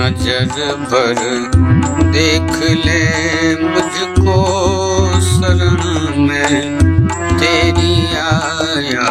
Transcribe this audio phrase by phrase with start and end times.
[0.00, 1.18] नज़र भर
[2.12, 2.52] देख
[2.84, 3.02] ले
[3.62, 4.36] मुझको
[5.20, 5.82] शरण
[6.18, 6.78] में।
[7.40, 9.08] तेरी आया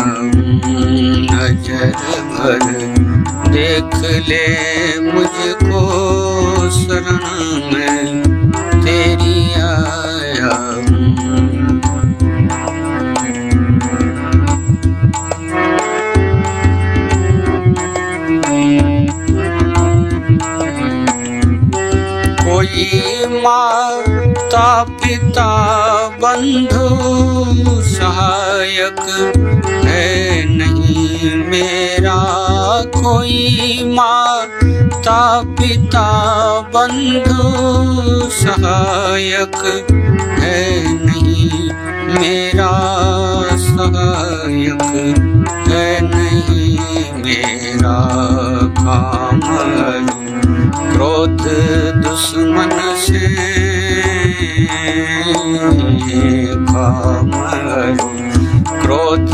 [1.33, 1.93] नज़र
[2.31, 2.65] भर
[3.51, 3.95] देख
[4.29, 4.47] ले
[5.11, 5.83] मुझको
[6.79, 7.23] शरण
[7.73, 8.23] में।
[8.83, 10.58] तेरी आया
[25.09, 25.43] पिता
[26.21, 26.87] बंधु
[27.83, 28.99] सहायक
[29.85, 32.17] है नहीं मेरा
[32.95, 35.21] कोई माता
[35.59, 36.05] पिता
[36.75, 37.49] बंधु
[38.33, 39.57] सहायक
[40.39, 40.61] है
[40.99, 41.49] नहीं
[42.11, 42.71] मेरा
[43.65, 44.83] सहायक
[45.69, 46.77] है नहीं
[47.23, 47.97] मेरा
[48.79, 49.41] काम
[50.91, 51.41] क्रोध
[52.05, 53.68] दुश्मन से
[56.89, 57.31] काम
[58.81, 59.33] क्रोध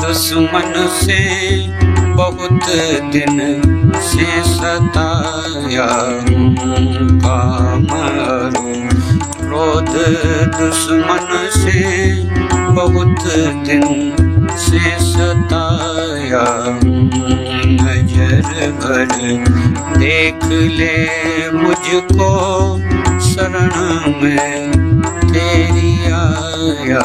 [0.00, 1.18] दुश्मन से
[2.16, 2.64] बहुत
[3.12, 3.38] दिन
[4.06, 5.86] से सताया
[7.24, 7.86] काम
[9.36, 9.94] क्रोध
[10.58, 11.84] दुश्मन से
[12.74, 13.24] बहुत
[13.68, 13.86] दिन
[14.58, 16.44] से सताया
[17.80, 19.16] नज़र भर।
[19.98, 20.44] देख
[20.78, 20.96] ले
[21.52, 22.30] मुझको
[23.40, 24.70] शरण में
[25.32, 27.04] तेरी आया।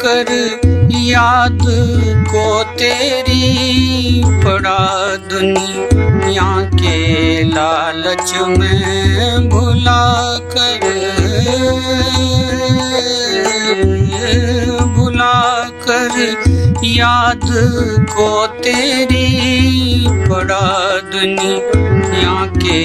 [0.00, 0.30] कर
[0.90, 1.58] याद
[2.28, 6.48] को तेरी पड़ा दुनिया
[7.54, 10.02] लालच में भुला
[10.54, 10.82] कर
[14.96, 15.34] भुला
[15.86, 16.16] कर
[16.86, 17.46] याद
[18.14, 20.60] को तेरी पड़ा
[21.12, 22.82] दुनिया के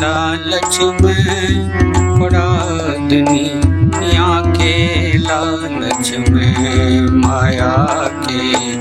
[0.00, 2.48] लालच में पड़ा
[3.10, 4.28] दुनिया
[4.58, 7.74] के लालच में माया
[8.26, 8.74] के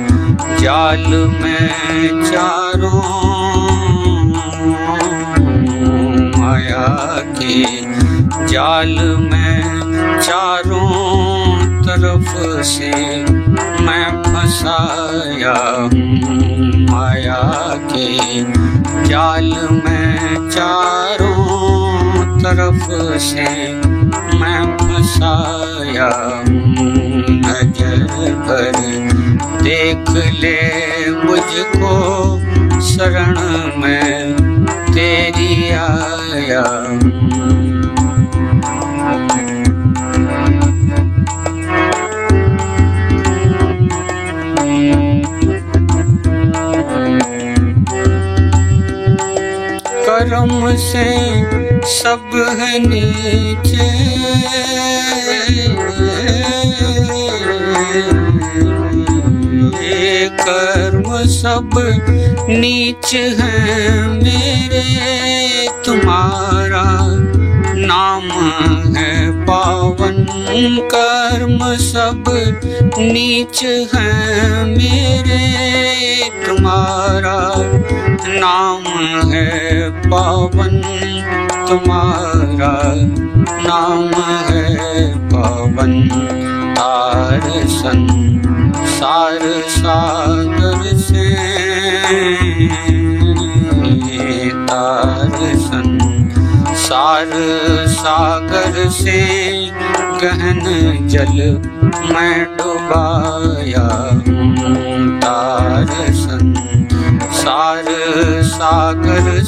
[0.63, 1.05] जाल
[1.41, 3.03] में चारों
[6.55, 6.83] माया
[7.37, 10.87] के जाल में चारों
[11.83, 12.29] तरफ़
[12.63, 12.91] से
[13.85, 15.55] मैं फंसाया
[16.91, 17.41] माया
[17.91, 18.07] के
[19.09, 21.43] जाल में चारों
[22.39, 22.87] तरफ़
[23.21, 23.49] से
[24.39, 26.09] मैं फंसाया
[27.43, 28.07] नज़र
[28.47, 28.81] भर
[29.61, 30.57] देख ले
[31.21, 31.95] मुझको
[32.85, 33.35] शरण
[33.81, 34.44] में
[34.97, 36.99] आया हूँ
[50.07, 51.05] कर्म से
[51.95, 53.85] सब है नीचे।
[59.83, 60.84] ये कर्म
[61.23, 61.69] सब
[62.49, 65.15] नीच है मेरे।
[65.85, 67.07] तुम्हारा
[67.77, 68.23] नाम
[68.95, 70.25] है पावन।
[70.95, 72.23] कर्म सब
[72.97, 75.55] नीच है मेरे।
[76.47, 77.53] तुम्हारा
[78.27, 78.83] नाम
[79.31, 80.81] है पावन।
[81.69, 82.81] तुम्हारा
[83.67, 86.09] नाम है पावन।
[86.77, 88.41] तार सन।
[88.97, 91.25] सार सागर से
[95.57, 95.97] सन।
[96.75, 97.31] सार
[97.89, 99.19] सागर से
[100.21, 100.61] गहन
[101.07, 101.37] जल
[102.13, 103.87] मैं डुबाया
[105.19, 106.53] तार सन।
[107.31, 107.85] सार
[108.43, 109.43] सागर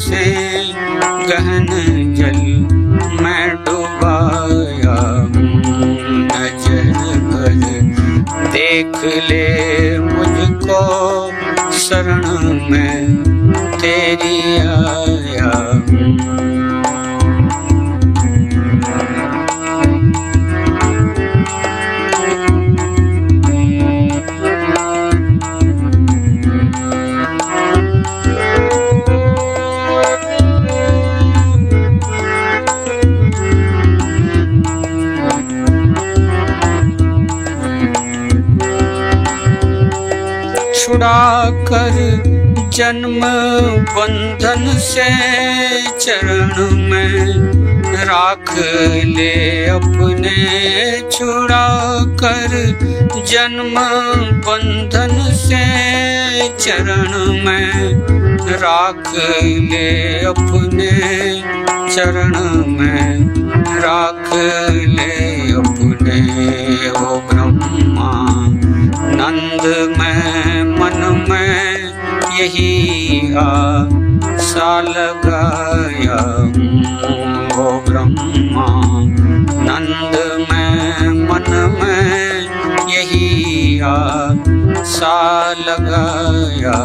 [9.06, 10.82] ले मुझको
[11.72, 12.24] शरण
[12.72, 13.24] में
[13.82, 15.52] तेरी आया।
[40.88, 41.96] छुड़ा कर
[42.74, 43.22] जन्म
[43.90, 45.08] बंधन से
[46.00, 47.36] चरण में
[48.06, 48.54] राख
[49.06, 51.68] ले अपने छुड़ा
[52.24, 52.56] कर
[53.28, 53.76] जन्म
[54.48, 55.64] बंधन से
[56.58, 57.94] चरण में
[58.62, 59.14] राख
[59.72, 60.92] ले अपने
[61.96, 62.38] चरण
[62.68, 63.34] में
[63.76, 64.34] राख
[64.88, 66.20] ले अपने,
[66.90, 68.57] ओ ब्रह्मा।
[72.48, 76.20] यही आशा लगाया
[77.58, 78.68] ओ ब्रह्मा।
[79.68, 82.48] नंद में, मन में
[82.90, 85.18] यही आशा
[85.60, 86.78] लगाया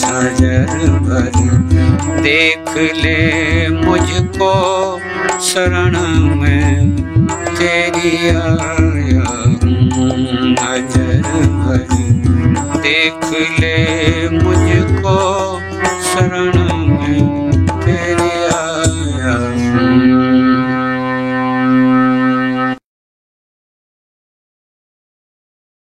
[0.00, 1.40] सजर भर,
[2.20, 4.52] देख ले मुझको
[5.40, 5.96] शरण
[6.36, 6.96] में,
[7.56, 9.43] तेरी आया
[13.04, 13.24] देख
[13.60, 13.76] ले
[14.38, 15.33] मुझको।